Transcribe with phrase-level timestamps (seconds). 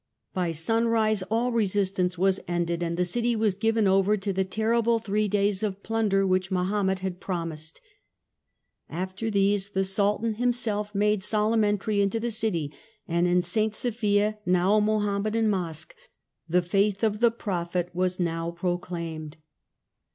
[0.33, 4.97] By sunrise all resistance was ended, and the city was given over to the terrible
[4.97, 7.79] three days of plunder which Mahomet had promised.
[8.89, 12.73] After these, the Sultan himself made solemn entry into the city;
[13.07, 13.75] and in St.
[13.75, 15.93] Sophia, now a Mohammedan mosque,
[16.49, 19.35] the faith of the prophet was pro claiined.